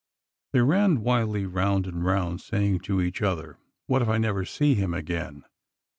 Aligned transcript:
They 0.51 0.61
ran 0.61 1.01
wildly 1.01 1.45
round 1.45 1.85
and 1.85 2.03
round, 2.03 2.41
saying 2.41 2.79
to 2.89 3.01
each 3.03 3.21
other, 3.21 3.59
"What 3.85 4.01
if 4.01 4.07
I 4.07 4.17
never 4.17 4.45
see 4.45 4.73
him 4.73 4.95
again? 4.95 5.43